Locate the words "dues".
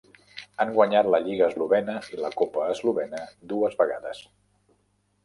3.53-3.77